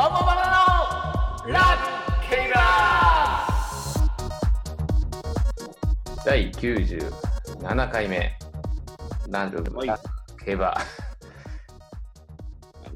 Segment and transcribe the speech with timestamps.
[0.00, 3.46] オモバナのラッキーラ
[6.24, 8.32] 第97回目
[9.28, 10.00] ランドはいラ
[10.42, 10.74] 競馬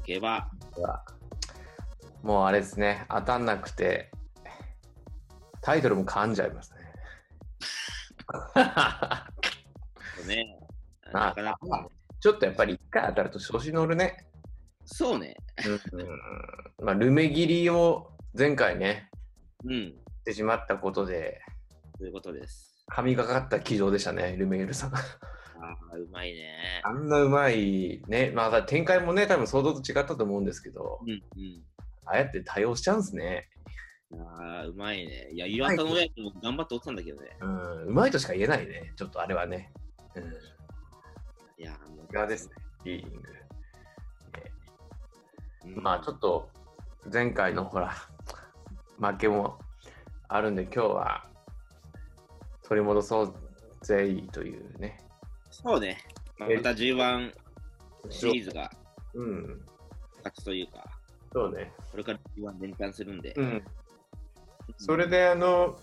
[0.03, 0.29] 競馬。
[0.77, 1.05] は
[2.23, 4.09] もうあれですね当たんなくて
[5.61, 6.79] タイトルも噛んじゃいますね
[10.25, 10.57] ね。
[11.13, 11.87] あなかなか。
[12.19, 14.25] ちょっとやっぱり一回当たると調子乗るね、
[14.85, 15.35] そうね。
[15.93, 19.09] うんまあ、ルメ切りを前回ね
[19.63, 19.73] うん。
[19.73, 21.41] してしまったことで
[21.97, 22.75] ということです。
[22.89, 26.81] 神がかった騎乗でしたねルメールさんああ、うまいね。
[26.83, 31.23] あんなうまいね、まあ展開もね、多分想像と違ったと思うんですけど、うん
[32.05, 33.49] ああやって対応しちゃうんですね。
[34.11, 34.21] うん。
[34.21, 35.31] ああ、うまいね。
[35.33, 37.29] いや、岩田の親も頑張っておったんだけどね。
[37.41, 39.71] うん、うまいとしか言えないね、ちょっとあれはね。
[40.13, 42.27] うん、いや、もう。
[42.27, 43.29] ですね、リーディング。
[43.29, 43.35] うん
[45.81, 46.49] まあちょっと
[47.11, 47.93] 前回のほら、
[48.99, 49.59] 負けも
[50.27, 51.25] あるんで、今日は
[52.63, 53.35] 取り戻そう
[53.81, 54.99] ぜというね。
[55.51, 55.97] そうね。
[56.37, 57.31] まあ、また G1
[58.09, 58.69] シリーズが
[59.15, 59.61] うん、
[60.17, 60.83] 勝ちというか、
[61.31, 61.71] そうね。
[61.91, 63.33] これから G1 連単するんで。
[63.37, 63.63] うん、
[64.77, 65.77] それであの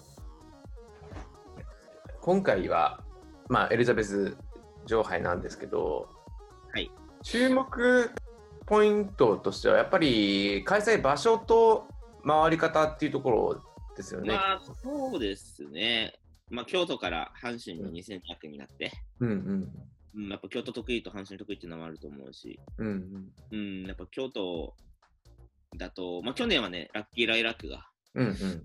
[2.21, 3.03] 今回は、
[3.49, 4.37] まあ、エリザベス
[4.87, 6.09] 女王杯なんですけど、
[6.73, 6.91] はい
[7.23, 8.11] 注目
[8.73, 11.89] ポイントとしてはやっぱり開催場所と
[12.27, 13.63] 回り方っていうところ
[13.99, 14.33] ですよね。
[14.33, 16.15] まあ、そうですね。
[16.49, 19.73] まあ、京都から阪神の2200になって、うんうん。
[20.15, 23.29] うん、やっぱ京都得意と阪神得意っていうのもあると思うし、うんうん。
[23.51, 24.75] うん、やっぱ京都
[25.77, 28.35] だと、まあ、去年はね、ラッキーライラックがうんうん。
[28.35, 28.65] 復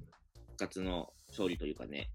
[0.58, 2.08] 活の勝利というかね、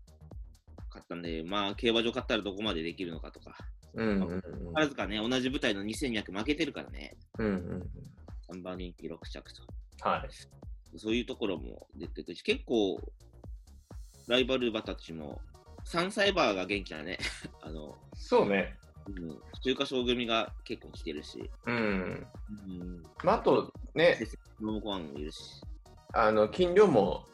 [0.88, 3.54] 勝ったんで、まあ、競馬場勝ったらどこまでできるのかとか、
[3.94, 4.40] うんうんうん。
[4.74, 7.90] 宝塚ね、同じ舞台の2200負けてるからね、うんうん
[8.52, 9.62] 3番人気6着と、
[10.00, 10.98] はい。
[10.98, 13.00] そういうところも出てくるし、結構、
[14.28, 15.40] ライバル馬たちも、
[15.86, 17.18] 3歳馬が元気だね。
[17.62, 18.77] あの、そうね。
[19.06, 22.27] うん、中華賞組が結構来てるし、うん。
[22.68, 24.18] うん、まあ、あとね、
[24.61, 25.61] ノーコアンもいるし、
[26.12, 27.24] あの金量も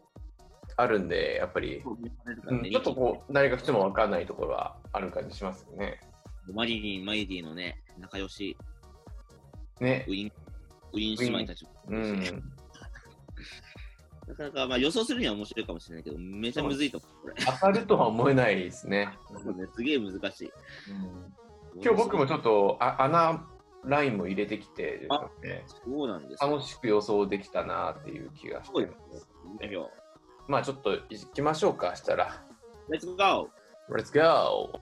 [0.76, 1.82] あるんで、やっぱり、
[2.46, 2.70] うん。
[2.70, 6.00] ちょっとこう、何が来ても分かんないところはある感じしますよね。
[6.52, 8.56] マリリン、マイディのね、仲良し
[9.80, 10.12] ねウ。
[10.12, 10.32] ィン、
[10.92, 12.20] ウィン姉妹たちもうん。
[14.28, 17.34] なかなか、まあ、予想するには面白いかもしれないけど、めちゃむずいと思う、これ。
[17.44, 19.06] 当たるとは思えないですね。
[19.06, 20.50] ねすげえ難しい。
[21.80, 23.46] 今日僕もちょっとあ穴
[23.84, 26.46] ラインも入れてきて、あねそうなんですか。
[26.46, 28.90] 楽しく予想できたなっていう気がして
[30.46, 32.44] まあちょっと行きましょうか、したら。
[32.90, 33.50] Let's go!
[33.90, 34.80] Let's go!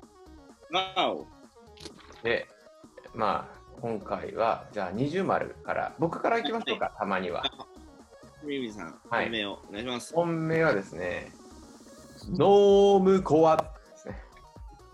[0.73, 1.27] Go!
[2.23, 2.49] で、
[3.15, 7.45] まあ今回は、じゃあ二重丸から、僕から行きましょうか、たまには。
[8.45, 10.15] ミミさん、はい本命をお願いします。
[10.15, 11.33] 本命はですね、
[12.31, 13.65] ノームコアで
[13.97, 14.23] すね。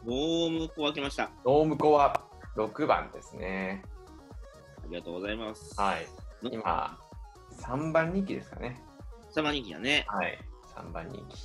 [0.04, 1.24] ノームコア来ました。
[1.24, 2.22] あノームコア
[2.56, 3.82] 6番ですね。
[4.92, 5.74] りがとうございます。
[5.80, 6.06] はい。
[6.42, 6.98] 今、
[7.60, 8.80] 3番人気ですかね。
[9.30, 10.04] サマ人気だね。
[10.06, 10.38] はい。
[10.76, 11.36] 3番人気。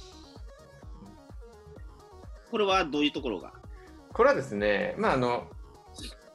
[2.52, 3.54] これはどういうところが？
[4.14, 5.48] これはですね、まああの、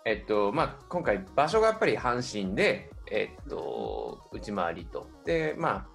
[0.05, 5.09] えっと、まあ今回場所がやっぱり阪神で、えっと、内回りと。
[5.25, 5.87] で、まあ、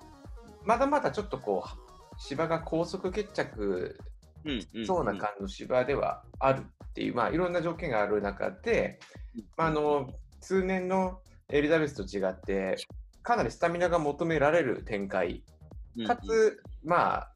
[0.64, 3.98] まだまだちょっとこう、芝が高速決着
[4.86, 9.00] そうな感じの芝ではあるっていう、まあいろんな条件がある中で、
[9.56, 11.20] まあ、あの通年の
[11.50, 12.78] エリザベスと違って
[13.24, 15.44] かなりスタミナが求められる展開
[15.98, 17.34] うんかつ、まあ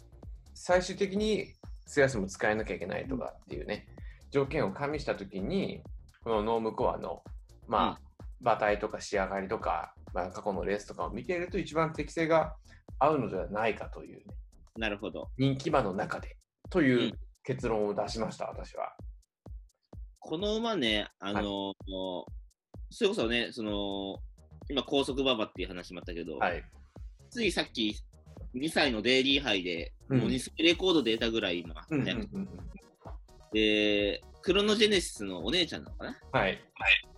[0.53, 1.53] 最終的に
[1.85, 3.87] 素足も使えなきゃいけないとかっていうね
[4.29, 5.81] 条件を加味した時に
[6.23, 7.23] このノームコアの
[7.67, 12.55] まあ、馬体とか仕上がりとか、まあ、過去のレースとかを見ていると一番適性が
[12.99, 14.23] 合うのではないかという、ね、
[14.77, 15.29] なるほど。
[15.37, 16.37] 人気馬の中で
[16.69, 17.11] といううん
[17.43, 18.93] 結論を出しました、私は。
[20.19, 21.73] この馬ね、あの、
[22.91, 24.17] それこそね、その、
[24.69, 26.63] 今高速馬場っていう話もあったけど、はい。
[27.31, 27.95] ついさっき
[28.53, 32.49] 2歳のデイリー杯で、うんもう2レコード出たぐらい今、うんうんねうんうん
[33.53, 36.19] で、クロノジェネシスのお姉ちゃんなのかな？
[36.31, 36.59] はい。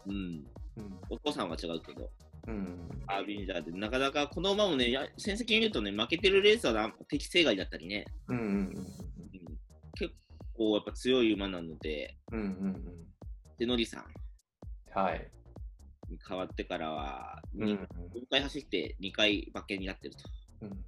[0.07, 0.15] うん。
[0.77, 0.99] うん。
[1.09, 2.09] お父さんは違うけど、
[2.47, 2.89] うん。
[3.07, 8.87] アービンジャーで、なかなかこの馬もね、や戦績見るとね、負けてるレースはな適正外だったりね、うんうんうん
[9.95, 10.13] 結
[10.55, 12.73] 構やっぱ強い馬なので、うんうんうん。
[13.57, 14.05] で、ノリさん。
[14.97, 15.31] はい。
[16.09, 17.79] に変わってからは、うんに4
[18.29, 20.29] 回走って2回馬券になってると。
[20.61, 20.85] うん。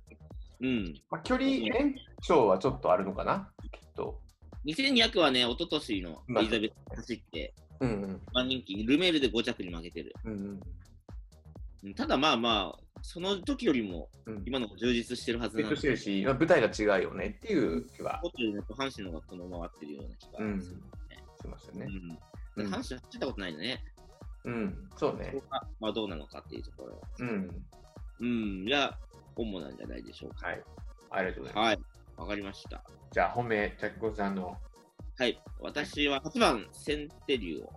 [0.61, 0.93] うん。
[1.09, 4.21] まあ、距離延長はちょっとあるのかな、きっと。
[4.65, 10.13] 2200はね、一昨年のエリザベス走って、うんうん番人気、ルメールで5着に負けてる。
[10.25, 10.59] うんうん
[11.95, 20.77] ただまあまあ、その時よりもうん、今の充実してるはずなんでしてるし、まあ、舞台が違うよねっていう気はホテルの阪神の方がこのままってるような気がする、
[21.41, 21.85] しますよね。
[21.85, 23.83] うんうん阪神走ったことないんでね、
[24.45, 25.39] うん、そうねそ。
[25.41, 27.01] こがまあどうなのかっていうところ。
[27.19, 27.49] うん、
[28.21, 28.97] うん、が
[29.35, 30.47] 主なんじゃないでしょうか。
[30.47, 30.63] はい。
[31.11, 31.65] ありがとうございます。
[31.65, 31.79] はい、
[32.17, 32.83] わかりました。
[33.11, 34.57] じゃあ、本命、ジャックコさんの。
[35.17, 37.73] はい、私は8番、センテリューを。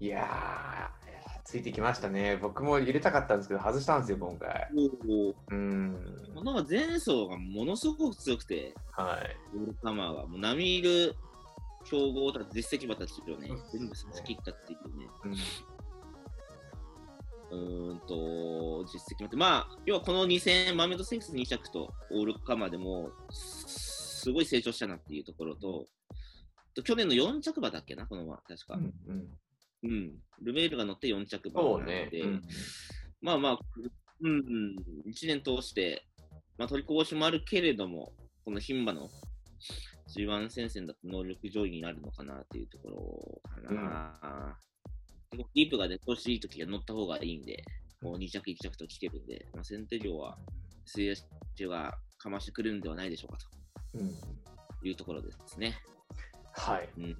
[0.00, 2.36] いやー、ついてきましたね。
[2.36, 4.68] 僕も入れたかったんですけど、外したんですよ、今回。
[5.50, 5.96] うん、
[6.34, 9.36] この前走がものすごく強くて、はい。
[9.56, 11.14] オールカマーがもう並みいる
[11.84, 15.36] 強豪たち、実績馬たちをね全部差し切ったっていうね、うん
[17.50, 23.86] うーんと、実績もあって、まあ、要はこの2戦、マーメイドセンクス2着とオールカマーでも、す
[24.26, 25.86] すごい成長したなっていうところと、
[26.74, 28.74] と去年の4着馬だっけな、この馬、確か。
[28.74, 29.38] うんうん
[29.84, 30.18] うん。
[30.42, 32.20] ルメールが乗って4着馬なので、ね。
[32.22, 32.42] うん
[33.20, 33.58] まあまあ、
[34.20, 34.76] うんうん、
[35.08, 36.04] 1年通して、
[36.58, 38.12] まあ、取りこぼしもあるけれども、
[38.44, 39.08] この牝馬の
[40.16, 44.58] G1 戦線だと能力上位になるのかなっていうところかな。
[45.32, 47.64] ディープがね、調子いい時は乗った方がいいんで、
[48.00, 50.38] もう2着、1着と来てるんで、まあ、センテリオは
[50.84, 51.14] 水泳
[51.56, 53.38] 中がかましてくるんではないでしょうか
[53.94, 54.10] うん
[54.80, 55.74] というところですね。
[56.52, 56.88] はい。
[56.98, 57.16] うん。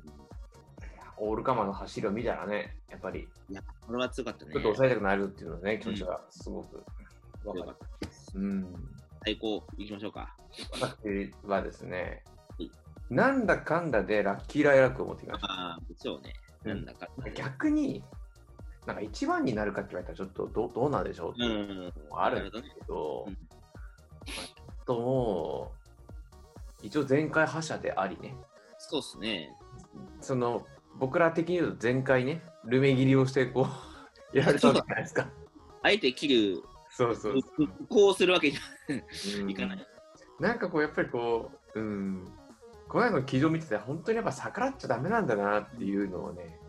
[1.18, 4.52] オールカマーの走りを見たらね、やっぱり、いや、これは強かったね。
[4.52, 6.84] ちょっと抑えたくなるっていうのね、気持ちがすごく
[7.44, 7.72] わか。
[7.72, 8.38] った。
[8.38, 8.74] うん。
[9.24, 10.36] 最高、いきましょうか。
[10.72, 12.22] 私はですね
[12.58, 12.70] はい、
[13.10, 15.52] なんだかんだでラッキーライラックを持ってきました。
[15.52, 16.34] ああ、そうね。
[16.66, 17.08] なんだか。
[17.34, 18.02] 逆に、
[18.86, 21.44] なんか一番になるかって言われたらちょっとどどうなんでしょうってう。
[21.44, 25.72] いうんのもあるんですけど、うんまあちょっとも
[26.82, 28.36] う、一応前回覇者でありね、
[28.78, 29.50] そうっすね。
[30.20, 30.64] その
[30.98, 33.66] 僕ら的に言うと前回ね、ルメ切りをしてこ
[34.32, 35.28] う、やられたわけじゃないですか。
[35.82, 37.34] あえて切る、そうそう。
[37.88, 38.58] こうするわけじ
[38.88, 39.86] うんゃいかない。
[40.40, 42.24] なんかこう、やっぱりこう、うん、
[42.88, 46.60] この間の記事を見てて、本当にやっぱ逆らっちゃダメなんだなっていうのをね、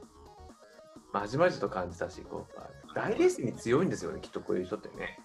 [1.13, 5.19] まじまじと感じたし、こう大レースに強いんですよね、きっとこういう人ってね。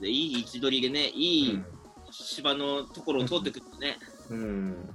[0.00, 1.64] でいい位置取りでね、いい
[2.10, 3.96] 芝のところを通ってくるとね、
[4.30, 4.90] うん、うん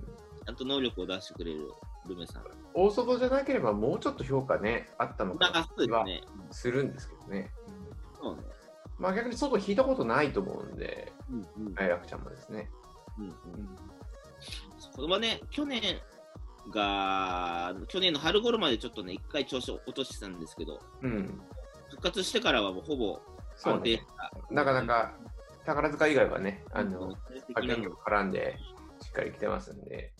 [0.45, 1.71] ちゃんと能力を出してくれる
[2.07, 2.43] ルメさん。
[2.73, 6.21] 大外じゃなければもうちょっと評価ね、あったのかだからそうですはね。
[6.51, 7.51] するんですけどね。
[8.21, 8.43] そうね。
[8.97, 12.69] まあ逆に外引いたことないと思うんで、うんうん愛楽ちゃんもですね。
[13.17, 13.33] うんうん
[14.95, 15.81] これはね、去年
[16.73, 21.41] が、去年の春頃までちょっとね、一回調子を落としてたんですけど、うん。
[21.89, 23.19] 復活してからはもうほぼ
[23.55, 24.07] そう安定しね。
[24.49, 24.53] た。
[24.53, 25.13] なかなか
[25.65, 27.15] 宝塚以外はね、あの、
[27.49, 28.57] 派な遣力絡んで
[29.01, 30.13] しっかり来てますんで。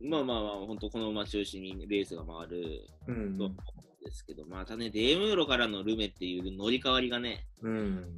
[0.00, 8.16] まあまあまあ、本当この馬中心にレースが回るうんと思うんですけど、またね、デームーロからのルメっていう乗り換わりがね、うん。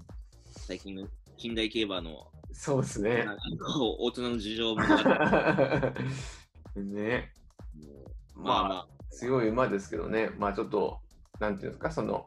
[0.51, 1.07] 最近の
[1.37, 3.27] 近代競馬のそうですね。
[3.99, 4.81] 大人の事情も
[6.77, 7.33] ね。
[8.35, 11.01] まあまあ、強い馬ですけどね、まあちょっと、
[11.41, 12.27] なんていうんですか、その、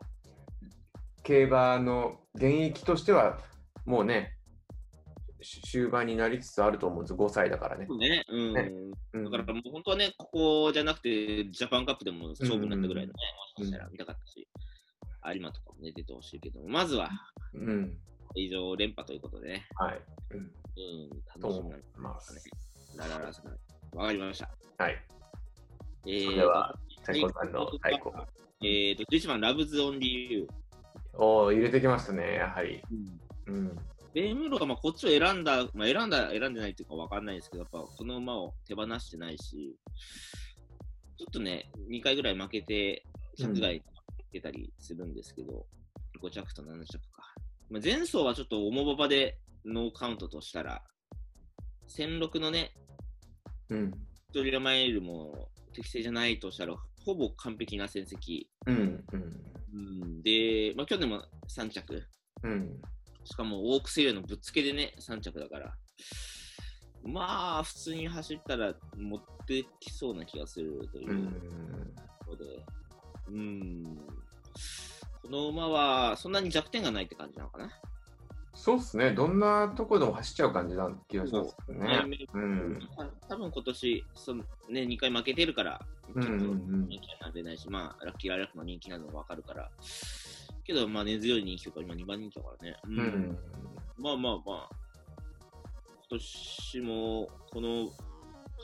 [1.23, 3.39] 競馬の現役としては、
[3.85, 4.37] もうね、
[5.41, 7.87] し終盤になりつつあると思うんです、5歳だからね。
[7.97, 8.53] ね、うん。
[8.53, 8.71] ね。
[9.13, 9.23] うん。
[9.31, 13.19] だからもう本当はね、ここじゃなくて、ジャパンカップでも勝負になったぐらいのね、
[13.57, 13.65] うん。
[13.65, 14.47] もしかしたら見たかったし、
[15.33, 17.09] 有馬とかもね、出てほしいけど、まずは。
[17.53, 17.97] うん。
[18.35, 20.01] 以上連覇ということでね、はい。
[20.31, 21.09] うん。
[21.41, 22.35] 楽しみないます。
[22.35, 22.41] ね。
[22.97, 23.97] ラララさん。
[23.97, 24.49] わかりました。
[24.77, 24.97] はい。
[26.07, 28.13] えーでは、最高さんの最高。
[28.63, 30.47] えーと、11番、ラブズ・オンリー・ユー。
[31.17, 32.81] おお、入れてきましたね、やはり。
[33.47, 33.75] うん。
[34.13, 39.75] ベームーロがまあこっちを選んだ、まあ、選んだ、選んでないっていうかわかんないですけど、やっぱこの馬を手放してないし、
[41.17, 43.03] ちょっとね、2回ぐらい負けて、
[43.37, 43.83] 着外に
[44.31, 45.65] 出たりするんですけど、
[46.21, 47.33] 5着と7着か。
[47.71, 50.83] まあ、前走はちょっと重馬場でノーカウントとしたら、
[51.87, 52.73] 1006のね、
[53.69, 53.91] うん。
[54.33, 56.75] トリラマイルも適正じゃないとしたら、
[57.05, 58.47] ほぼ完璧な戦績。
[58.67, 59.03] うん。
[59.13, 59.41] うん。
[59.73, 62.03] うん、で、まあ、去年も3着。
[62.43, 62.81] うん。
[63.23, 65.73] しかもオークスエリアのぶっつけでね、3着だから。
[67.03, 71.31] まあ、普通に走ったら持ってきそうな気がするという
[72.25, 72.65] ころで。
[73.29, 73.83] うん。
[75.31, 77.71] この馬はそんなに弱点がないって感じなのかな？
[78.53, 79.11] そうっすね。
[79.11, 82.01] どんなとこでも走っちゃう感じな気がしますけどね。
[82.33, 82.79] ううんん。
[83.29, 85.79] 多分今年その、ね、2回負けてるから、
[86.13, 89.71] うんうんうん人気はなれないし、まあ、ラッキーライラックの人気なのもわかるから。
[90.65, 92.77] けど、まあ、根強い人気とか、今2番人気だからね。
[92.83, 93.37] ううん。
[93.97, 94.69] まあまあまあ、
[96.09, 97.69] 今年もこの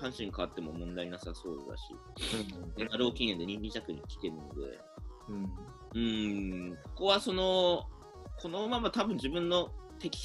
[0.01, 1.95] 阪神変わっても問題なさそうだし、
[2.77, 4.79] うん NRO 記念で2着に来てるので、
[5.29, 5.49] うん。
[5.97, 7.85] うーん、ここはその
[8.39, 10.19] このまま多分自分の適,、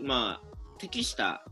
[0.00, 1.44] まあ、適した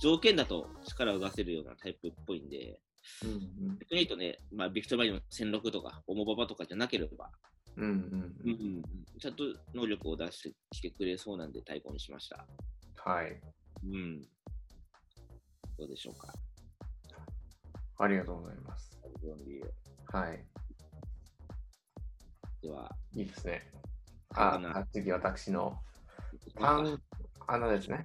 [0.00, 2.80] 条件だと力を出せるようなタイプっぽいんで、
[3.22, 7.30] うんうん逆に言うとね、まあ、ビクトバリの戦六とか、オモババとかじゃなければ、
[7.76, 8.82] うんうんうん
[9.20, 12.46] ちゃんと能力を出してきてくれそうなんで対抗にしました。
[12.96, 13.40] はい。
[13.84, 14.22] うん。
[15.78, 16.32] どうでしょうか。
[17.98, 18.98] ありがとうございます。
[20.12, 20.44] はい。
[22.62, 23.62] では、いいですね。
[24.34, 24.58] あ
[24.92, 25.78] 次、私の
[26.58, 27.00] パン
[27.46, 28.04] アナですね。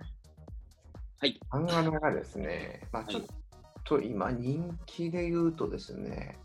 [1.19, 1.39] はい。
[1.49, 3.23] パンアナがですね、まあ、はいちょっ
[3.83, 6.37] と今人気で言うとですね、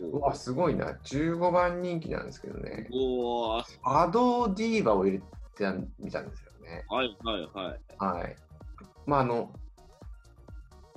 [0.00, 5.24] うおわ、すごいな、15番人気なんですけどね、おーアドディーバを入れて
[5.98, 6.84] みたんですよね。
[6.88, 7.80] はいはいはい。
[7.98, 8.36] はい。
[9.06, 9.52] まあ、あの、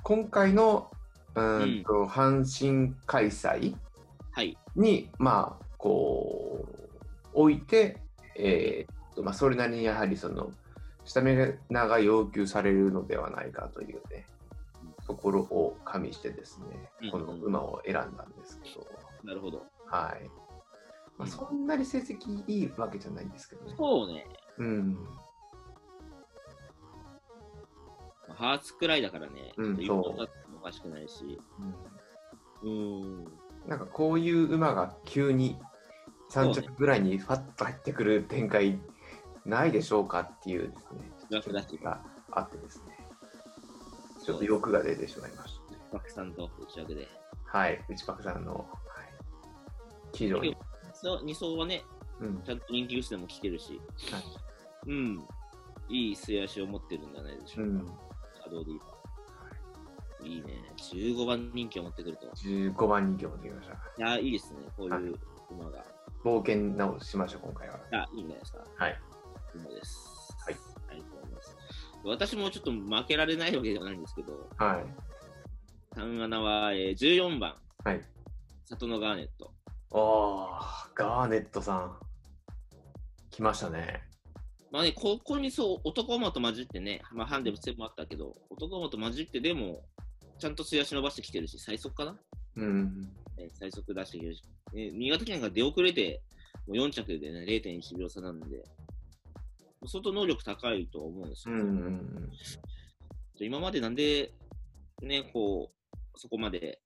[0.03, 0.89] 今回の
[1.35, 3.75] うーんと、阪神開催
[4.31, 4.57] はい。
[4.75, 6.87] に、まあ、こう、
[7.33, 7.97] 置いて、
[8.35, 10.51] えーっとまあ、それなりにやはりその、
[11.05, 11.35] スタミ
[11.69, 14.25] ナが要求されるのではないかというね、
[15.07, 16.59] ところを加味してです
[17.01, 18.85] ね、この馬を選んだんですけど、
[19.23, 19.65] なるほど。
[19.85, 20.29] はい。
[21.17, 23.73] まあ、うんそんなに成績いいわけじゃないんですけどね。
[23.77, 24.27] そうね。
[24.57, 24.97] うん。
[28.29, 31.39] ハーツくらいだからね、うんちょっと一本だってもおかしくないし。
[32.63, 33.25] うん。
[33.65, 35.57] なんかこういう馬が急に
[36.31, 38.79] 3着ぐらいにファッと入ってくる展開
[39.45, 42.97] ないでしょうかっていうですね、楽だしがあってですね、
[44.23, 45.79] ちょっと欲が出てしまいましたね。
[45.91, 47.07] パクさんと打ち上げで。
[47.45, 48.65] はい、内パクさんの、はい、
[50.13, 50.55] 非常に、
[50.93, 51.83] そう2走はね、
[52.19, 53.79] うん、ちゃんと人気薄でも来てるし、
[54.11, 54.23] はい
[54.87, 55.27] うん。
[55.89, 57.71] いい末足を持ってるんじゃないでしょうか。
[57.71, 60.27] うん、シャドウディーバー。
[60.27, 60.73] いいね。
[60.77, 62.27] 15番人気を持ってくると。
[62.27, 63.75] 15番人気を持ってきました。
[63.75, 63.77] い
[64.09, 64.59] や、いいですね。
[64.75, 65.15] こういう
[65.51, 65.85] 馬が。
[66.23, 67.79] 冒険直しましょう、今回は。
[67.91, 68.59] あ、いいんじゃないですか。
[68.75, 68.99] はい。
[69.55, 70.35] 馬です。
[70.45, 70.55] はい。
[70.89, 71.55] ありがとうございます。
[72.03, 75.95] 私もちょっと負けられないわけではないんですけど、はい。
[75.95, 78.01] 単穴は、えー、14番、はい。
[78.65, 79.53] 里のガーネット。
[79.91, 81.97] おー、ガーネットさん。
[83.31, 84.03] 来ましたね。
[84.71, 89.85] まあね、ここにそう、男馬と混じってね、まあ、ハンデム戦もあったけど、男馬と混じってでも、
[90.39, 92.15] ちゃんと素足伸ばしてきてるし、最速かな、
[92.57, 93.09] うん。
[93.37, 96.21] ね最速出してきてるし、ね、新潟県が出遅れて、
[96.67, 98.63] もう4着でね、0.1秒差なんで、
[99.85, 101.55] 相当能力高いと思うんですよ。
[101.55, 102.31] うんうん
[103.39, 104.33] 今までなんで、
[105.03, 106.81] ね、こう、そこまで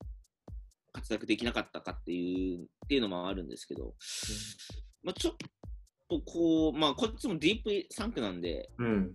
[0.92, 3.94] 活躍できなかったかっていう、っていうのもあるんですけど、
[5.04, 5.36] まあ、ちょっ
[6.10, 8.86] とこう、まあ、こっちもディープ3区なんで、うん。
[8.86, 9.12] うん。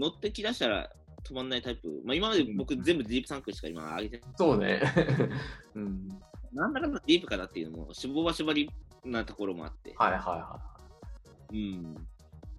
[0.00, 0.90] 乗ってきだしたら
[1.24, 1.88] 止まんないタイプ。
[2.04, 4.80] まあ、今まで僕全部ディープ3区しか今上げてそうね。
[5.74, 6.08] うん。
[6.52, 8.70] なんだかんだディープかなっていうのも、脂肪は縛り
[9.04, 9.94] なところもあって。
[9.96, 10.60] はいはいは
[11.52, 11.94] うん。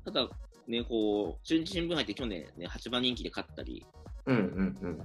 [0.05, 0.29] ただ、
[0.67, 3.85] ね、こう、中日新聞杯って去年、ね、8番人気で勝ったり、い。
[4.27, 5.01] うんうんうん。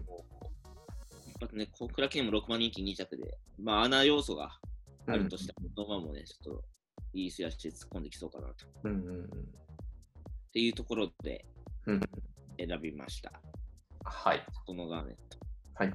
[1.40, 4.58] あとね、小倉記念も6番人気2着で、まあ、穴要素が
[5.06, 6.64] あるとしても、この馬もね、ちょっと
[7.12, 8.66] いい素足で突っ込んできそうかなと。
[8.66, 9.28] っうんうんうん。
[10.52, 11.44] ていうところで
[11.86, 12.00] うん
[12.58, 13.32] 選びました。
[14.04, 14.46] はい。
[14.64, 15.38] この画面と。
[15.74, 15.92] はい。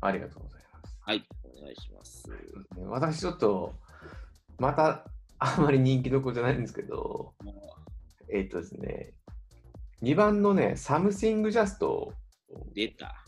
[0.00, 0.63] ありがとうございます。
[1.06, 2.30] はい、お願いします。
[2.86, 3.74] 私ちょっと、
[4.58, 5.04] また、
[5.38, 7.34] あんまり人気どころじゃないんですけど、
[8.32, 9.12] えっ、とですね、
[10.02, 12.12] 2番のね、サムシングジャストを
[12.74, 13.24] 出た。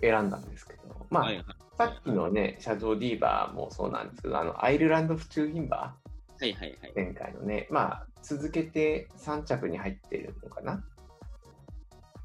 [0.00, 1.44] 選んだんですけど、まあ、はいはい
[1.76, 5.96] さっきのね、シャドウディーヴァもそうなんですけど、あの、アイルランド府中牝馬、は
[6.40, 6.92] いはいはい。
[6.94, 10.84] 前回のね、まあ、続けて3着に入ってるのかな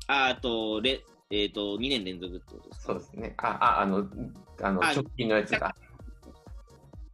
[0.06, 2.94] ああと、れえっ、と、2年連続ってことですか？
[2.94, 3.34] そうですね。
[3.38, 4.08] あ、あ、あの、
[4.62, 5.76] あのあ直近のやつだ。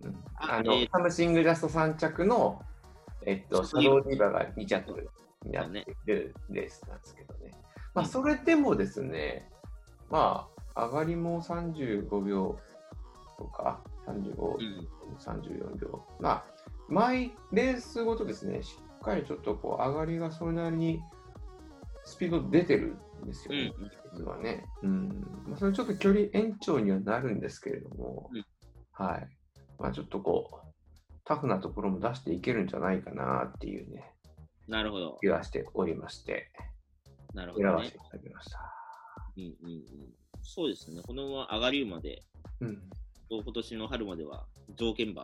[0.01, 2.61] うん、あの、あえーサムシングジャスト3着の、
[3.25, 5.09] えっと、シャドウディーバーが2着
[5.43, 7.51] になってるレースなんですけどね。
[7.93, 9.49] まあ、うんそれでもですね、
[10.09, 12.57] まあ、上がりも35秒
[13.37, 14.87] とか、35、うん。
[15.17, 16.05] 34秒。
[16.19, 16.45] まあ、
[16.87, 21.01] 毎レースごとですね、しっかりちょっとこう上がりがそれなりに
[22.05, 24.65] スピード出てるんですよね、うん実はね。
[24.83, 25.09] うん。
[25.47, 28.45] まあ、それちょっと距離延長にはなるんですけれども、うん
[28.91, 29.27] はい。
[29.77, 30.65] まあ、ちょっとこう、
[31.25, 34.13] タフなところも出していけるんじゃないかなっていうね、
[34.67, 35.17] なるほど。
[35.21, 36.51] 気がしておりまして、
[37.33, 37.99] なるほどね選ばせてい。
[37.99, 38.59] ただきました。
[39.37, 39.83] うんうんうん。
[40.41, 41.01] そうですね。
[41.01, 42.23] この馬上がり馬で、
[42.61, 42.81] うん。
[43.29, 44.45] 今年の春までは
[44.77, 45.23] 条件馬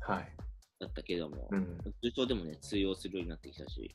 [0.00, 0.32] はい。
[0.80, 1.78] だったけれども、うん。
[2.02, 3.94] 重賞でもね、通用するようになってきたし、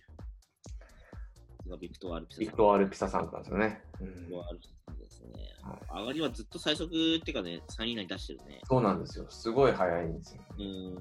[1.80, 2.46] ヴィクトワールピサ産。
[2.46, 3.82] ヴィクトワールピサ産なんですよね。
[4.00, 5.30] うんヴィクトワールピサ産ですね。
[5.62, 6.90] はい上がりはずっと最速っ
[7.22, 8.62] ていうかね、3位以内に出してるね。
[8.66, 9.26] そうなんですよ。
[9.30, 10.44] すごい速いんですよ。
[10.58, 10.96] うん。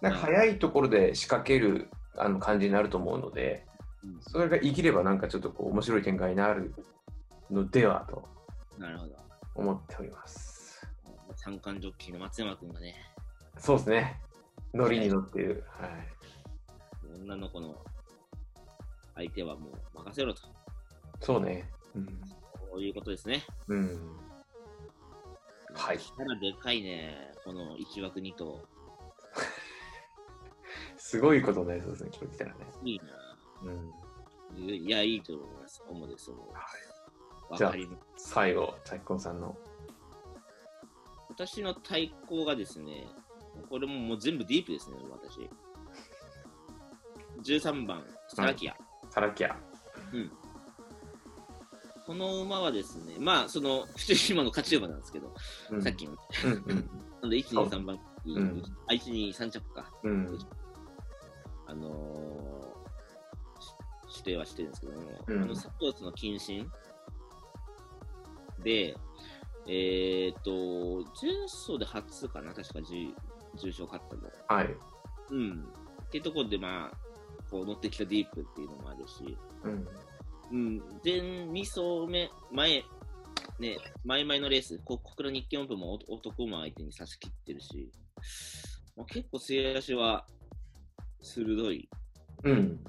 [0.00, 3.66] なんか速いところで仕掛けるあの感じになると思うので、
[4.04, 6.74] うんそれが生きればなんかちょっとこう面白い展開になる
[7.50, 8.28] のではと
[8.78, 9.16] なるほど。
[9.54, 10.86] 思っております。
[11.34, 12.94] 三冠ジョッキーの松山君がね、
[13.58, 14.20] そうですね。
[14.74, 15.64] ノリに乗っている。
[15.78, 15.90] はい。
[17.22, 17.74] 女の子の
[19.16, 20.42] 相手はもう任せろと。
[21.20, 21.68] そうね。
[21.94, 22.06] うん。
[22.70, 23.42] そういうことですね。
[23.68, 24.16] うん。
[25.74, 28.60] はい力でかいね、この1枠2頭。
[30.96, 32.66] すごいことになりそうですね、これ来たらね。
[32.84, 33.04] いいな。
[33.64, 33.92] うん。
[34.58, 35.82] いや、いいと思います。
[35.88, 36.30] 主です。
[36.30, 36.52] 思う
[37.52, 38.30] わじゃあかります。
[38.30, 39.56] 最後、チャッコンさんの。
[41.28, 43.06] 私の対抗がですね、
[43.68, 45.48] これももう全部ディープですね、私。
[47.42, 48.76] 13番、サラキア。
[49.16, 49.56] サラキア。
[52.06, 55.34] この馬はですね、まあ、その、普通に今の勝ち馬なんですけど、
[55.70, 56.12] うんさっきの。
[56.44, 56.90] うんうん。
[57.22, 59.90] なので、1、2、3番、うんあ、1、2、3着か。
[60.02, 60.38] うん。
[61.66, 63.62] あのー
[64.06, 66.70] し指定はしてるんですけども、うんあのサポーツの謹慎？
[68.58, 68.94] で、
[69.66, 73.14] えっ、と、前走で初かな、確か重
[73.54, 74.14] 重賞勝った
[74.54, 74.60] の。
[74.60, 74.76] はい。
[75.30, 75.68] うん。
[76.02, 77.06] っていうところで、まあ、
[77.50, 79.88] こう乗ってきたディープっていうのもあるし、うん。
[80.50, 82.84] うん、前2走目、前、
[83.58, 87.90] ね、前々のレース、ここから日経オープンも男男馬相手に差し切ってるし、
[88.96, 90.26] まあ、結構末足は
[91.22, 91.88] 鋭い。
[92.44, 92.84] うん。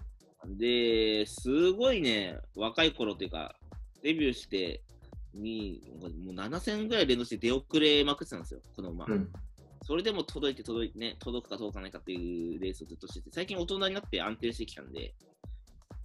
[0.46, 3.56] で、すごいね、若い頃っていうか、
[4.04, 4.82] デビューして、
[5.34, 9.06] にもう7戦ぐらい連動して出遅れまくってたんですよ、この馬。
[9.06, 9.32] うん。
[9.88, 15.16] それでも届いて届いてね、届くか届かないかっていうレースをずっとしてて、最近大人になって安定してきたんで、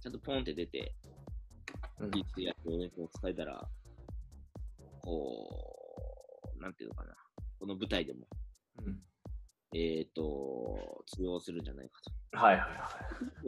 [0.01, 0.95] ちゃんとポンって出て、
[1.99, 3.61] うんいいってやつをね、こう使えたら、
[5.01, 5.49] こ
[6.57, 7.13] う、なんていうのかな、
[7.59, 8.19] この舞台でも、
[8.85, 8.99] うん
[9.75, 11.99] えっ、と、通用するんじゃないか
[12.31, 12.37] と。
[12.39, 12.67] はいはいは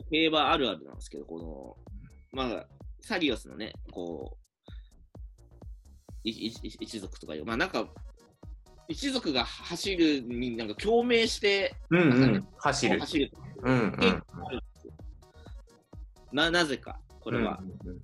[0.01, 0.03] い。
[0.11, 1.39] 競馬あるあるなんですけど、こ
[2.33, 2.67] の、まあ、
[2.99, 4.67] サリオスのね、こう、
[6.25, 7.87] いいい一族とかいう、まあなんか、
[8.87, 12.47] 一族が走るになんか共鳴してうんうん。
[12.57, 12.99] 走る。
[12.99, 13.31] 走る
[13.63, 14.23] うんうん。
[16.31, 17.59] な、なぜか、これは。
[17.61, 18.01] うんうん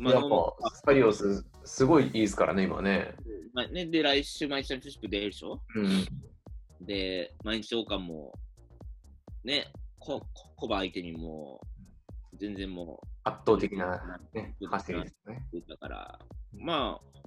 [0.00, 3.14] やっぱ、スパリオス、すごいいいですからね、今ね。
[3.52, 6.04] まあね、で、来週毎日チャンピオンシップ出るでしょうん。
[6.84, 8.32] で、毎日王冠も、
[9.44, 9.68] ね、
[10.00, 11.60] ここコバ相手にも、
[12.34, 15.42] 全然も圧倒的う、な、ね、走りですね。
[15.68, 16.18] だから、
[16.52, 17.24] まあ、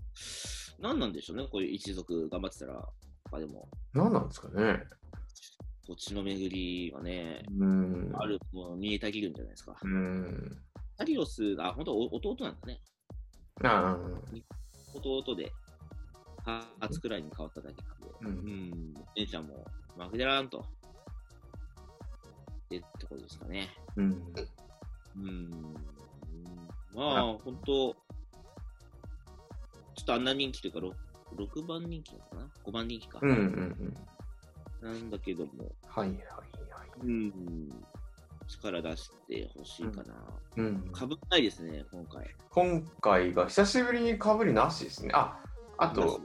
[0.79, 4.79] 何なんでしょうね、こういう一族頑張ってたら、まあでも、何なんですかね。
[5.87, 8.11] 土地の巡りはね、うん。
[8.13, 9.75] ある、もう見えたぎるんじゃないですか。
[9.81, 10.61] うん。
[10.97, 12.81] サリオスが、本当お弟なんだね。
[13.63, 13.97] ああ。
[14.93, 15.51] 弟で、
[16.79, 18.45] 初くらいに変わっただけなんで、う。
[18.45, 19.65] うんん、姉ちゃんも
[19.97, 20.59] 負けてらんと。
[20.59, 20.63] っ
[22.69, 23.69] てところですかね。
[23.95, 24.33] うん。
[25.15, 25.73] うん。
[26.93, 27.95] まあ、本当
[29.97, 30.79] ちょっとあんな人気というか、
[31.35, 33.19] 6, 6番人気かな ?5 番人気か。
[33.21, 34.91] うんうんうん。
[34.91, 36.99] なんだけども、はいはいはい。
[37.03, 37.69] うん、
[38.47, 40.13] 力出してほしいかな。
[40.57, 40.89] うん。
[40.91, 42.27] かぶんないですね、今回。
[42.51, 45.09] 今回が久しぶりにかぶりなしですね。
[45.13, 45.39] あ、
[45.79, 46.21] あと、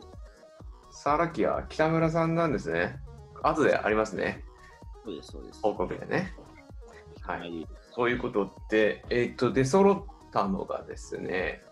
[0.90, 3.00] サラキア、北村さんなんですね。
[3.42, 4.44] 後でありますね。
[5.02, 5.60] そうです、そうです。
[5.62, 6.34] 報告でね。
[7.22, 7.38] は。
[7.38, 7.66] はいい。
[7.94, 11.62] そういうことで、えっ、と、出揃ったのがですね、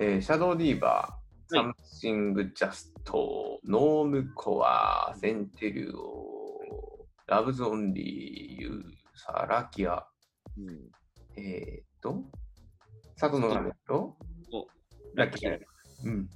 [0.00, 8.82] えーシャドウディーヴァ、サムシングジャスト、ノームコア、センテリュオ、ラヴズオンリーユー、
[9.16, 10.06] サラキア、
[10.56, 10.88] うん。
[11.36, 12.22] えっ、と、
[13.16, 14.16] サトノラメと、
[14.52, 14.68] お、
[15.16, 15.58] ラッキー。
[16.04, 16.30] うん。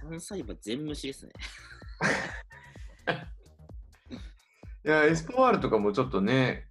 [0.00, 1.32] 単細胞全無視ですね。
[4.84, 6.66] いや、エスポワールとかもちょっとね、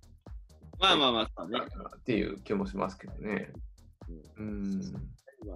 [0.82, 1.62] まあまあまあ、そうね。
[1.96, 3.54] っていう気もしますけどね。
[4.38, 4.82] うん。
[4.92, 5.00] ま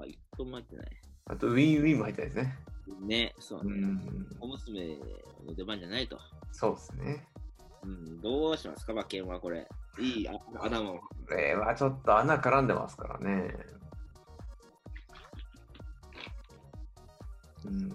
[0.02, 0.88] あ、一個も入ってない。
[1.26, 2.58] あと、ウィンウィンも入ったですね。
[3.02, 3.88] ね、そううね。
[3.88, 4.28] ん。
[4.39, 4.98] 小娘
[5.46, 6.17] の出番じゃないと。
[6.52, 7.28] そうですね。
[7.84, 9.67] うん、どうしますか、馬券はこれ。
[10.00, 11.00] いいあ 穴も。
[11.28, 13.56] これはちょっと穴絡んでますからね。
[17.65, 17.91] うん。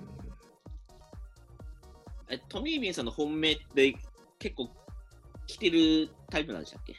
[2.31, 3.97] え、トミービンさんの本命って
[4.39, 4.69] 結構
[5.47, 6.93] 来てるタイプなんでしたっけ？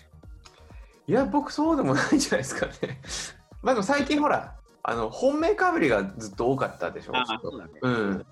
[1.08, 3.02] いや、僕そうでもないんじゃないですかね。
[3.62, 4.59] まあでも最近ほら、
[4.90, 7.16] あの、本命かぶりがずっと多かったでしょ？
[7.16, 8.26] ああそうだねうん。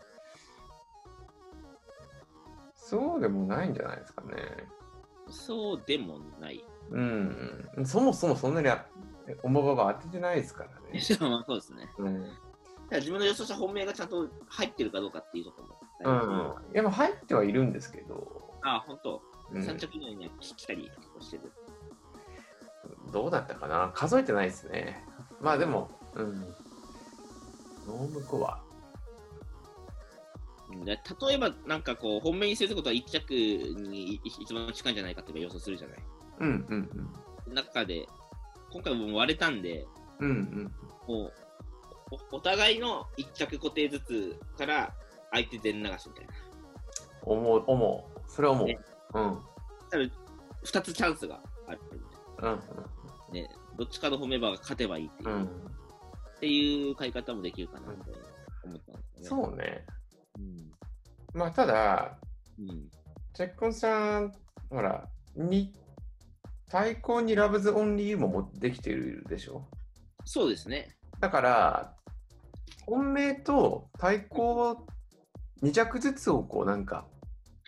[2.73, 4.33] そうでもないんじゃないですかね。
[5.29, 6.63] そうでもない。
[6.89, 7.67] うん。
[7.85, 8.85] そもそもそんなにあ
[9.43, 10.99] 重ばば当ててないですからね。
[11.19, 11.89] まあそうですね。
[11.97, 12.23] うん。
[12.23, 12.33] だか
[12.91, 15.63] ら自分の予想した本命がちゃんと入ってるかどうかっていうとこ
[16.03, 16.55] ろも。
[16.61, 16.73] うん。
[16.73, 18.53] いや、まあ入ってはいるんですけど。
[18.63, 19.21] ああ、本当。
[19.51, 20.89] うん三着以内には来たり
[21.19, 21.51] してる。
[23.11, 23.91] どうだったかな？
[23.93, 25.05] 数えてないですね。
[25.41, 26.39] まあでも、うん。
[27.87, 28.61] ノームコア。
[30.83, 35.97] で例えば、なんかこう、本命にすることは1着に一番近いんじゃないかって予想するじゃない。
[36.39, 37.13] うんうん
[37.53, 38.07] 中で、
[38.71, 39.87] 今回もう割れたんで、
[40.19, 40.29] うん。
[40.29, 40.35] うん
[41.07, 41.13] うん。
[41.15, 41.33] もう
[42.31, 44.93] おお互いの1着固定ずつから
[45.31, 46.33] 相手全流しみたいな。
[47.23, 48.21] 思う、思う。
[48.29, 48.67] それは思う。
[48.67, 48.79] ね
[49.13, 49.23] うん。
[49.23, 49.39] うん
[49.89, 50.11] 多分
[50.65, 51.99] 2つチャンスがあるみ
[52.41, 52.59] たいな。
[53.31, 55.49] ね、どっちかの褒め場が勝てばいいっていう,、うん。
[56.37, 56.39] うん。
[56.39, 57.93] っていう買い方もできるかなと
[58.63, 59.45] 思ったんですよね。
[59.45, 59.85] そうね。
[60.37, 60.71] うん。
[61.39, 62.19] まあただ、
[62.59, 62.89] うん。
[63.33, 64.31] チェッコンさん、
[64.69, 65.73] ほら、に、
[66.69, 69.67] 対抗にラブズオンリーも持ってきてるでしょ？
[70.25, 70.97] そうですね。
[71.19, 71.95] だから、
[72.85, 74.85] 本命と対抗
[75.63, 77.07] 2着ずつをこうなんか、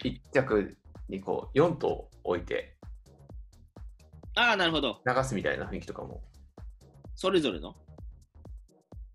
[0.03, 0.77] 1着
[1.07, 2.77] にこう4頭置いて
[4.35, 5.01] ああ、なるほど。
[5.05, 6.21] 流すみたいな雰囲気とかも。
[7.15, 7.75] それぞれの？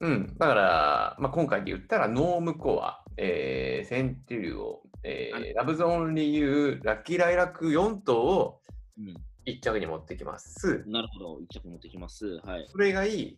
[0.04, 0.36] うん。
[0.38, 8.60] だから、まあ、今回で言ったら、ノームコア、えーセンティリオ、えはーラブズオンリーユー、ラッキーライラック4頭を
[8.98, 9.16] うん。
[9.46, 10.84] 1着に持ってきます。
[10.86, 11.38] なるほど。
[11.38, 12.40] 1着持ってきます。
[12.44, 12.66] はい。
[12.70, 13.36] それ以外、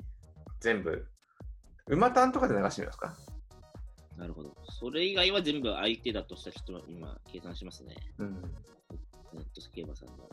[0.60, 1.06] 全部、
[1.88, 3.16] 馬単とかで流してみますか
[4.16, 4.54] なるほど。
[4.80, 7.94] それ以外は全部相手だとした人は今、計算しますね。
[8.18, 8.42] うん。
[9.34, 10.28] ネットスケーバーさんの。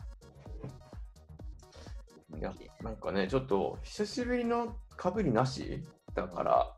[2.38, 5.80] いや、なんかね、ちょっと久しぶりのかぶりなし？
[6.14, 6.76] だから、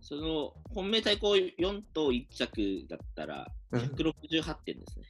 [0.00, 5.06] その、本命対抗4と1着だったら、うん168点ですね。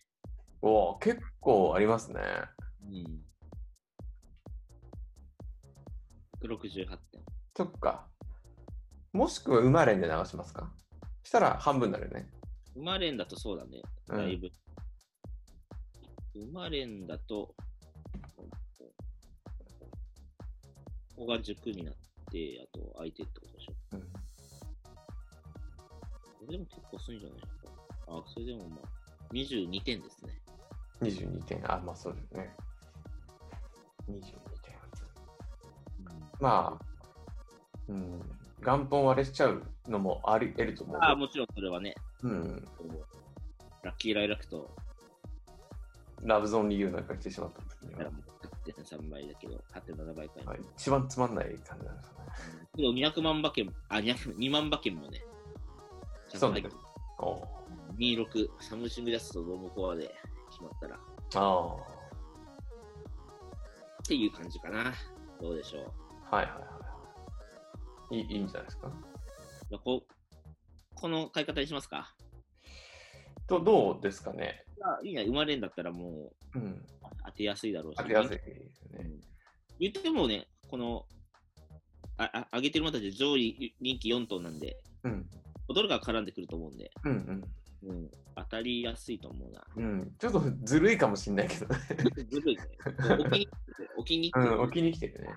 [0.63, 2.21] おー結構ありますね。
[2.83, 3.25] うん。
[6.43, 6.99] 168点。
[7.57, 8.07] そっか。
[9.13, 10.71] もしくは馬連で流しますか？
[11.23, 12.31] したら半分になるよね。
[12.77, 13.81] 馬連だとそうだね。
[14.09, 14.51] うんだいぶ。
[16.35, 17.55] 馬連だと、
[18.37, 18.47] こ
[21.17, 23.73] こが軸になって、あと相手ってことでしょ。
[23.93, 24.01] うん。
[24.01, 24.07] こ
[26.43, 27.69] れでも結構すんじゃないですか。
[28.09, 30.41] あ、それでもまあ、22点ですね。
[31.03, 31.73] 22点。
[31.73, 32.55] あ、まあそうですね。
[34.09, 34.31] 22点。
[36.41, 36.85] まあ、
[37.89, 38.21] うん。
[38.63, 40.99] 元本割れしちゃうのもあり得ると思う。
[41.01, 42.69] あ、もちろんそれはね、うん。
[43.83, 44.71] ラッキーライラックと、
[46.23, 48.30] ラブゾーン理由なんか来てしまった時にはだから、もう
[48.73, 52.69] 8.3倍だけど、8.7倍か、はい、一番つまんない感じなんですよね。
[52.77, 55.23] けど200万馬券、あ、200 2万馬券もね、
[56.29, 56.75] ちゃんと入ってる
[57.19, 60.15] おー26、サムシングジャストとドームコアで
[60.51, 60.99] 決まったら、っ
[61.35, 61.77] あ
[64.07, 64.93] ていう感じかな。
[65.41, 65.93] どうでしょう。
[66.31, 66.37] あ。
[66.37, 66.61] はいはいは
[68.13, 68.19] い。
[68.19, 68.89] いいいいんじゃないですか？
[69.71, 70.03] まあこ
[70.95, 72.15] この買い方にしますか。
[73.47, 74.65] と、どうですかね？
[74.81, 76.87] まあ、いいや、生まれんだったらもううん。
[77.27, 77.99] 当てやすいだろうし。
[77.99, 78.99] 当てやすいですね。
[79.05, 79.21] うん
[79.81, 81.07] 言ってもね、この、
[82.19, 85.27] ああ上げてる馬たち上位人気4頭なんで、うん。
[85.75, 87.43] どれが絡んでくると思うんで、うん
[87.83, 89.63] うん、当たりやすいと思うな。
[89.77, 89.85] うん。
[89.85, 90.13] うん。
[90.19, 91.79] ちょっとずるいかもしんないけどね。
[92.31, 92.63] ずる いね。
[93.19, 93.49] 置きに
[93.97, 95.29] 置きにうん、置きに来てるね。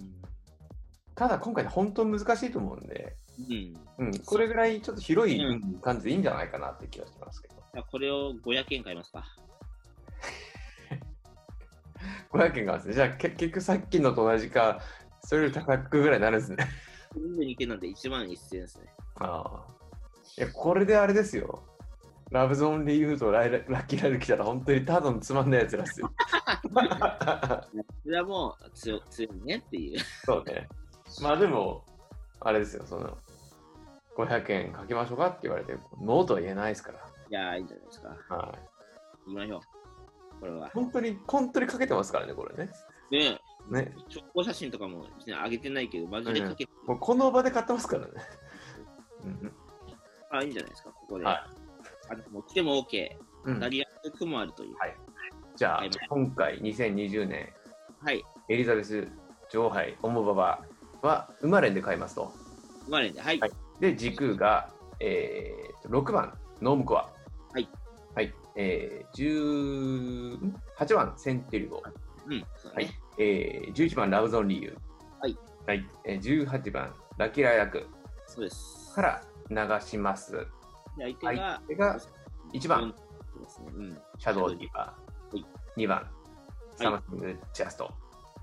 [0.00, 0.14] うん、
[1.14, 3.16] ただ、今回本当難しいと思うんで、
[3.98, 4.06] うん。
[4.06, 7.59] うん、これぐらいちょっと広いうん感じでいいんじゃないかなって気がしますけど。
[7.90, 9.24] これを500円買いますか。
[12.32, 12.94] 500円があるんですね。
[12.94, 14.80] じゃあ、け結局さっきのと同じか、
[15.22, 16.68] それより高くぐらいになるんですね。
[17.16, 18.86] 22件なんで1万1000円ですね。
[19.16, 19.80] ああ。
[20.38, 21.62] いや、これであれですよ。
[22.30, 26.12] ラブゾーンリユーとライララッキーライル来たら本当にただのつまんないやつらっすよ。
[28.04, 29.98] それはもう強強いねっていう。
[30.24, 30.68] そうね。
[31.20, 31.84] まあでも、
[32.40, 33.18] あれですよ、その、
[34.16, 36.92] 500円かけましょうかって言われて、ノーとは言えないですか
[37.30, 38.16] いやー、いいんじゃないですか。
[38.28, 38.36] ら。
[38.36, 39.30] はい。
[39.30, 40.40] 行きましょう。
[40.40, 40.70] これは。
[40.74, 42.70] 本当に、本当にかけてますからね、これね。
[43.10, 43.40] ね
[43.70, 43.94] ね。
[44.12, 48.12] 直行写真とかも別に上げてないけど、マジでかけて、もうこの場で買ってますからね。
[49.24, 49.52] うん
[50.32, 51.24] あ、いいんじゃないですか、ここで。
[51.24, 51.46] は
[52.08, 53.16] あでも来ても OK。
[53.44, 54.76] うん当たりやすくもあるという。
[54.76, 54.96] はい
[55.56, 57.52] じゃあはい、今回2020年、
[58.00, 58.24] はい。
[58.48, 59.06] エリザベス
[59.50, 60.64] 女王杯オモババ
[61.02, 62.32] は馬連で買いますと。
[62.86, 63.38] 生まれんで、はい。
[63.38, 64.68] はいで、軸が、
[65.00, 67.10] えー、6番、ノームコア。
[67.52, 67.68] はい。
[68.14, 68.34] はい。
[68.56, 70.40] えー、
[70.82, 71.82] 18番、センテリゴ。
[72.26, 72.92] うん、そうだはいね。。
[73.18, 74.74] えー、11番、ラブゾンリユー。
[75.20, 75.38] はい。
[75.66, 75.88] はい。
[76.04, 77.86] えー、18番、ラキラヤク
[78.26, 78.92] そうです。
[78.94, 80.32] から流します。
[80.32, 80.46] で
[80.98, 82.00] 相手が、相手が
[82.52, 82.94] 1番、
[83.46, 83.98] そうん。
[84.18, 84.94] シャドウディーバは
[85.34, 85.84] いー。
[85.84, 86.10] 2番、
[86.76, 87.84] サムシングジャスト。
[87.84, 87.90] は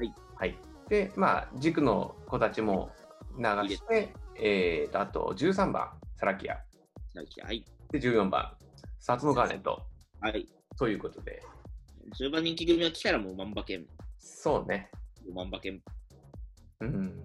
[0.04, 0.14] い。
[0.36, 0.58] はい。
[0.90, 2.92] で、まあ、軸の子たちも
[3.38, 3.44] 流
[3.76, 6.58] して、えーと、あと13番、サラキア。
[7.46, 7.66] はい。
[7.92, 8.57] で、14番、
[9.08, 9.82] サツノガーネット。
[10.20, 10.46] はい。
[10.78, 11.42] ということで、
[12.20, 13.86] 10番人気組は来たらもう万馬券
[14.20, 14.92] そうね。
[15.26, 15.80] 5万馬券、
[16.82, 17.24] うん。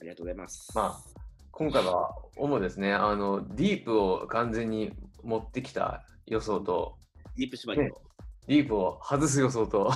[0.00, 0.70] ありがとうございます。
[0.74, 4.92] まあ、今回は主ですね、あの、ディープを完全に
[5.22, 6.98] 持ってきた予想と、
[7.38, 8.02] ディープ縛りと。
[8.46, 9.90] ディープを外す予想と、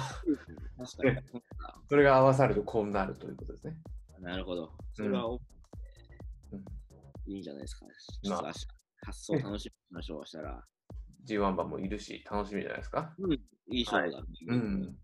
[0.79, 1.17] 確かに。
[1.91, 3.77] それが合わさるとこうなるということですね。
[4.19, 4.73] なるほど。
[4.95, 5.39] それは、うん
[7.27, 7.85] いいんじゃないですか。
[8.25, 8.67] ちょっと明日
[9.05, 10.27] 発想楽しみましょう。
[10.27, 10.65] したら。
[11.27, 13.13] G1 番もいるし、楽しみじゃないですか？
[13.19, 13.33] うん。
[13.33, 14.23] いい勝負だ。
[14.49, 14.97] うん。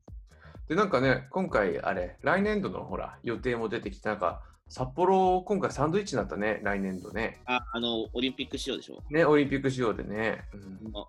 [0.69, 7.41] で、なんかね、今回、あれ、来年度のほら、予定も出てきて、なんか、札幌、今回サンドイッチになったね、来年度ね。
[7.47, 9.03] あ、あの、オリンピック仕様でしょ？
[9.11, 10.45] ね、オリンピック仕様でね。
[10.53, 11.07] うんあ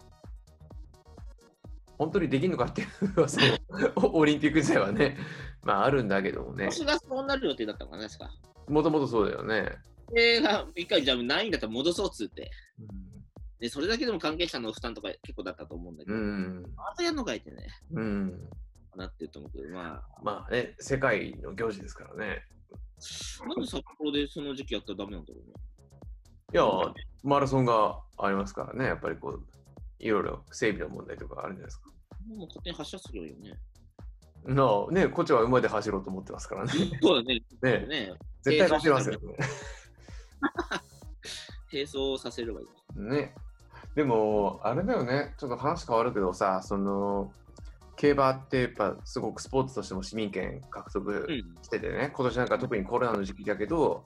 [1.98, 2.88] 本当にできるのかっていう
[4.14, 5.18] オリンピック自体はね、
[5.66, 8.32] まああるんだけどもね今、年がそうなる予定だったのかな、確か。
[8.70, 9.70] もともとそうだよね。
[10.16, 12.50] 映画、一回じゃあないんだったら戻そうっつって。
[13.60, 16.64] で、それだけでも関係者の負担とか結構だったと思うんだけど、うん。
[16.76, 18.50] またやるのかいってね、うん。
[18.96, 22.44] なってると思うけど、まあ、まあね、世界の行事ですからね。
[23.48, 25.54] なんで札幌でその時期やったらダメなんだろうね。
[26.54, 26.94] いや、
[27.24, 29.46] マラソンがありますからね、やっぱりこう、
[30.00, 31.90] いろいろ整備の問題とかあるんじゃないですか。
[32.28, 33.60] もう勝手に発射するよね。
[34.46, 36.72] なあね、こっちは馬で走ろうと思ってますからね。
[37.02, 37.42] そうだね。
[37.62, 39.38] ねね絶対走りますよね。
[41.72, 42.68] 並走させればいい。
[43.02, 43.36] ね。
[43.96, 47.32] でも、あれだよね、ちょっと話変わるけどさ、その、
[47.96, 51.56] 競馬ってやっぱすごくスポーツとしても市民権獲得うん。
[51.62, 54.06] しててね、今年なんか特にコロナの時期だけど、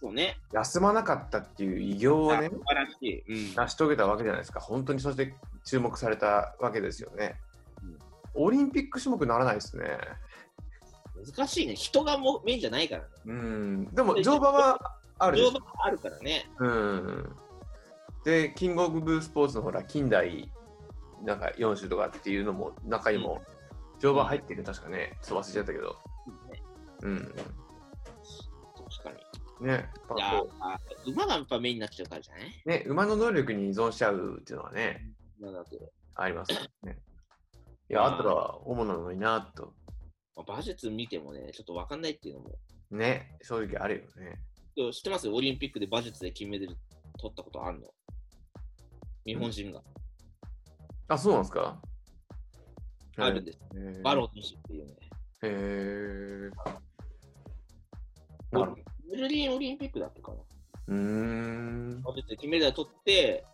[0.00, 0.36] そうね。
[0.52, 3.48] 休まなかったっていう偉業をね素、晴らしい。
[3.48, 3.54] うん。
[3.56, 4.60] 成し遂げたわけじゃないですか。
[4.60, 7.34] 本当にそして注目されたわけですよね。
[7.82, 7.98] うん
[8.34, 9.98] オリンピック種目ならないですね。
[11.34, 11.74] 難しいね。
[11.74, 13.08] 人がもうメインじゃないからね。
[13.26, 13.84] うん。
[13.86, 14.78] でも乗馬は
[15.18, 16.48] ある乗馬あるからね。
[16.58, 17.36] うん。
[18.24, 20.50] で、キングオブスポーツのほら、近代
[21.24, 23.42] なんか4種とかっていうのも中にも
[24.00, 25.18] 乗馬入ってる、確かね。
[25.22, 25.96] ちょっと忘れちゃったけど。
[26.52, 26.62] ね
[27.02, 27.18] うん。
[27.18, 27.34] 確
[29.02, 29.10] か
[29.60, 29.66] に。
[29.66, 29.72] ね。
[29.72, 32.46] やっぱこあ馬がやっぱメインになっちゃうからじゃない？
[32.64, 35.10] うね、馬の能力に依存しちゃうっていうのはね。
[36.14, 36.98] ありますよね。
[37.90, 39.72] いや、あったら主なのになと。
[40.36, 42.50] まあ馬術見てもね、ちょっとわかんないっていうのも。
[42.90, 44.38] ね、正直あるよね。
[44.92, 45.28] 知ってます？
[45.28, 46.76] オリンピックで馬術で金メダル
[47.18, 47.88] 取ったことあるの？
[49.28, 49.82] 日本人が。
[51.08, 51.78] あ、そうなんですか？
[53.18, 53.58] あるんです。
[54.02, 54.94] バロン西っていうね。
[55.42, 56.50] へー
[58.50, 58.76] なるほど
[59.10, 60.38] ベルリンオリンピックだったかな。
[60.86, 62.02] うーん。
[62.38, 63.44] 金メダル取って、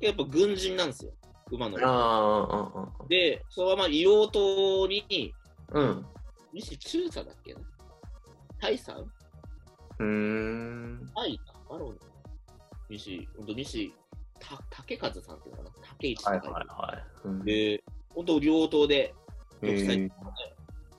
[0.00, 1.12] やっぱ軍人なんですよ。
[1.50, 1.78] 馬の。
[1.82, 5.32] ああ、で、そのまま硫黄島に、
[5.70, 6.06] うんうん。
[6.52, 7.60] 西中佐だっけな
[8.60, 9.06] 大佐うん？
[9.98, 10.04] うー
[11.04, 11.10] ん。
[11.14, 11.98] 大かバロン
[12.90, 13.94] 西、ほんと西、
[14.42, 15.70] た竹和さんっていうのかな？
[15.90, 17.02] 竹市はいとかはいはい。
[17.24, 19.14] うんで、本当両党で、
[19.62, 20.10] へ独裁ー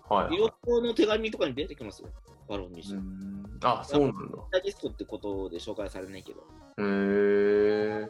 [0.10, 2.10] はいはい両党の手紙とかに出てきますよ、
[2.48, 2.96] バロン西。
[2.96, 4.38] うスんあ、そうなんだ。
[4.52, 8.10] タリストってことで紹介されないけど、っへえ。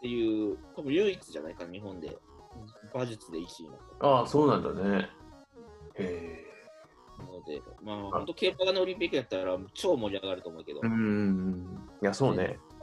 [0.00, 2.18] ていう、多分唯一じゃないか、日本で、
[2.94, 3.78] 馬術で石井の。
[4.00, 5.08] ああ、そうなんだね。
[5.94, 6.44] へ
[7.18, 10.86] なので、まあ、本当、競馬がのオリンピックやったら超盛り上がると思うけど、え。
[10.86, 11.78] うん。
[12.02, 12.58] いや、そうね。
[12.68, 12.73] うん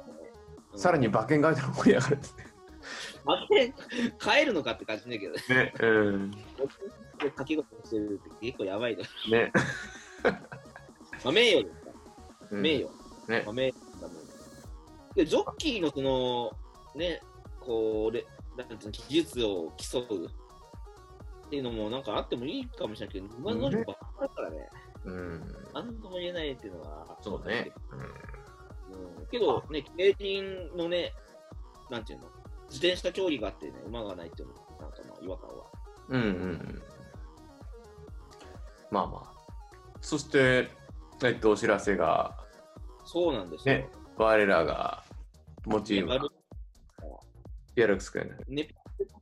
[0.76, 1.54] さらに馬券盛
[1.86, 2.52] り上がるって
[3.26, 3.74] あれ、
[4.24, 5.42] 変えるのかって感じだけどね。
[5.50, 5.74] ね。
[5.80, 6.32] うん。
[7.20, 9.04] 掛け事してるって結構やばいの。
[9.30, 9.52] ね。
[11.24, 11.92] まあ、名誉ですか
[12.52, 12.92] うん名誉。
[13.28, 14.18] ねまあ、名誉だもん
[15.16, 16.52] で、ジョッキーのその、
[16.96, 17.22] ね、
[17.60, 18.26] こう、れ
[18.58, 24.70] なんていうの技術を競うっていうのもなんかあってもいいかもしれないけど、馬の能力ばっかりだからね、
[25.06, 25.56] うん。
[25.74, 27.72] なんとも言えないっていうのは、そうね。
[27.92, 28.41] うん。
[29.32, 31.14] けど、ね、競輪のね、
[31.90, 32.26] なんていうの、
[32.70, 35.66] 自転車競技があってね、馬がないっていうのも、なんかまあ違和感は。
[36.10, 36.22] うん。
[36.22, 36.82] うんうん。
[38.90, 39.32] まあまあ。
[40.02, 40.70] そして、
[41.24, 42.36] えっと、お知らせが、
[43.06, 43.76] そうなんですよ。
[43.76, 45.04] ね、我らが、
[45.66, 46.30] モチームねバル
[47.76, 48.36] ピアルクスくん。
[48.48, 48.70] ね、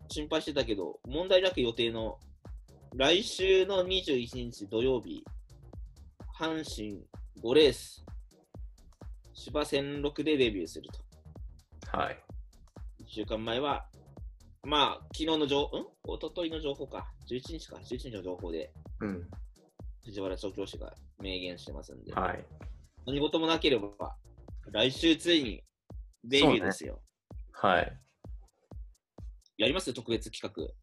[0.08, 2.18] 心配してたけど、問題なく予定の
[2.96, 5.24] 来週の21日土曜日、
[6.38, 7.04] 阪神
[7.44, 8.04] 5レース、
[9.40, 11.98] 芝戦6でデビューすると。
[11.98, 12.20] はい。
[13.02, 13.86] 1週間前は、
[14.64, 15.82] まあ、昨日の情報、ん？
[16.18, 19.30] 一昨日の情報か、11日か、11日の情報で、うん。
[20.04, 22.46] 藤原調教師が明言してますんで、はい。
[23.08, 24.18] 何事もなければ、
[24.74, 25.64] 来週ついに
[26.26, 27.00] デビューですよ。
[27.54, 27.98] はい。
[29.58, 29.94] やります？
[29.94, 30.74] 特別企画。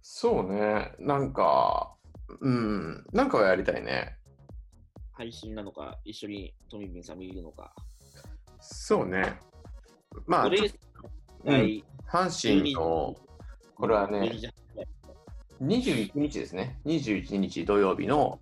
[0.00, 0.94] そうね。
[0.98, 1.94] なんか、
[2.40, 3.04] うん。
[3.12, 4.16] なんかはやりたいね。
[5.20, 7.74] 配信なのか、一緒にトミビンさん見るのか。
[8.58, 9.38] そうね。
[10.26, 10.52] まあ、うん
[11.44, 13.14] 第阪神の、
[13.74, 14.32] これはね、
[15.60, 16.78] 12時21日ですね。
[16.86, 18.40] 21日土曜日の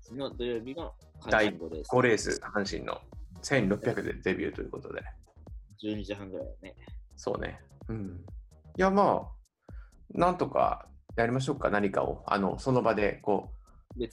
[0.00, 0.92] その土曜日の
[1.30, 1.88] 第阪神5レース。
[1.88, 3.00] 5レース、阪神の
[3.42, 5.02] 1600でデビューということで。
[5.84, 6.74] 12時半ぐらいだね。
[7.14, 7.60] そうね。
[7.88, 8.24] うん。
[8.76, 12.24] いや、まあ、なんとかやりましょうか、何かを。
[12.26, 13.50] あの、その場で、こ
[13.96, 14.08] う、み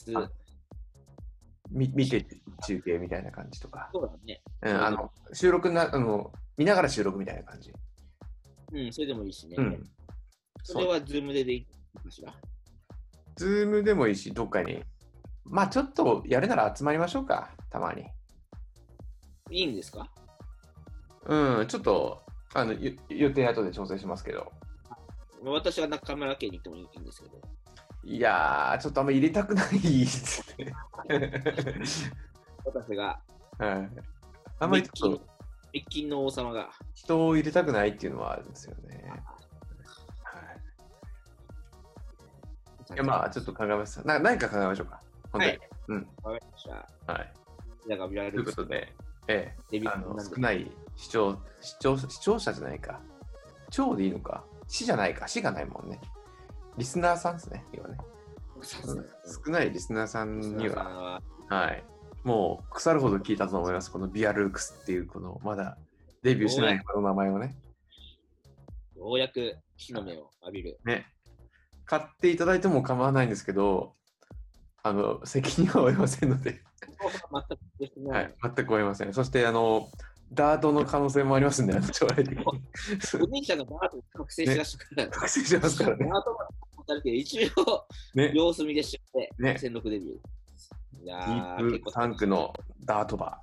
[1.71, 2.25] 見て
[2.65, 3.89] 中継みたいな感じとか。
[3.93, 4.41] そうだね。
[4.63, 7.71] うん、あの、収録な、あの、見ながら収録みたいな感じ。
[8.73, 9.55] うん、それでもいいしね。
[9.57, 9.89] うん。
[10.63, 12.33] それはズームででいいかしら。
[13.35, 14.83] ズームでもいいし、どっかに。
[15.45, 18.05] まあ、ちょっとやるなら集まりましょうか、たまに。
[19.51, 20.11] いいんですか？
[21.25, 22.21] うん、ちょっと、
[22.53, 24.51] あの、ゆ予定後で調整しますけど。
[25.43, 27.41] 私は中村家に行ってもいいんですけど。
[28.03, 29.67] いやー、ちょっとあんま入れたくない。
[32.65, 33.19] 私が、
[33.57, 33.89] はい。
[34.59, 35.21] あんまりちょっと
[35.73, 36.69] 一金の王様が。
[36.93, 39.11] 人を入れたくないっていうのはあるんですよね。
[40.23, 40.39] は
[42.91, 42.93] い。
[42.93, 44.05] いや、まあ、ちょっと考えます。
[44.05, 45.01] な何か考えましょうか。
[45.31, 45.51] 本当に。
[45.51, 45.59] はい
[46.23, 47.11] わかりました。
[47.11, 47.33] はい。
[47.87, 48.93] じゃあ、ガビラルということで、
[49.27, 52.99] ええ、あの少ない視聴視聴視聴者じゃないか。
[53.71, 54.43] 超でいいのか。
[54.67, 55.27] 死じゃないか。
[55.27, 55.99] 死がないもんね。
[56.77, 57.97] リスナーさんですね、要はね。
[58.63, 61.83] 少ないリスナーさんには、ははい。
[62.23, 63.91] もう腐るほど聞いたと思います。
[63.91, 65.77] このビアルークスっていう、このまだ
[66.23, 67.55] デビューしてないこの名前をね。
[68.95, 70.79] ようやく火の目を浴びる。
[70.85, 71.07] ね。
[71.85, 73.95] 買っていただいても構わないんですけど、
[74.83, 76.61] あの、責任は負いませんので、
[77.79, 79.13] 全くね、はい、全く負いません。
[79.13, 79.89] そして、あの、
[80.31, 82.45] ダートの可能性もありますんで、将来的に。
[82.45, 82.53] お
[83.27, 85.09] 兄ちゃんがダート覚醒しだしてくる。
[85.09, 86.05] 覚醒しますからね。
[86.05, 86.37] ダート
[86.89, 88.31] があるけど、一応、ね。
[88.33, 91.03] 様子見でして、ね戦力デビュー。
[91.03, 93.41] いやデーィープタンクのダートバ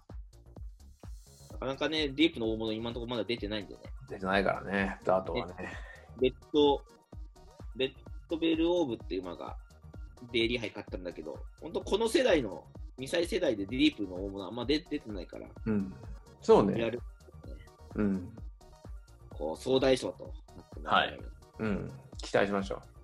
[1.52, 3.80] なかなかね、ディープの大物、今のところまだ出てないんでね。
[4.08, 4.10] ー。
[4.10, 5.54] 出てないからね、ダートはね。
[6.20, 6.82] レッド、
[7.76, 7.92] レッ
[8.28, 9.56] ドベルオーブっていう馬が
[10.32, 12.64] デイリー杯買ったんだけど、本当この世代の、
[12.98, 15.94] 2歳世代でディープの大物あんま出出てないから、うん。
[16.42, 16.80] そうね。
[16.80, 17.00] やる、
[17.94, 18.28] うん。
[19.30, 20.24] こう、総大将と
[20.56, 21.92] なってもらえるうん。
[22.18, 22.95] 期待しましょ負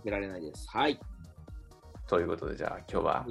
[0.00, 0.68] けられないです。
[0.68, 0.92] はい。
[0.92, 0.98] う。
[2.08, 3.26] ということで、じゃあ今日は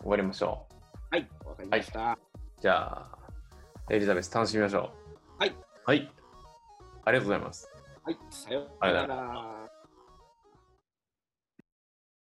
[0.00, 0.66] 終わりましょ
[1.10, 2.12] はい、わかりました。
[2.12, 2.16] う。
[2.60, 3.18] じゃあ、
[3.90, 4.90] エリザベス楽しみましょ
[5.38, 5.40] う。
[5.40, 5.56] はい。
[5.86, 6.12] はい。
[7.04, 7.70] ありがとうございます。
[8.04, 9.67] はい、さようなら。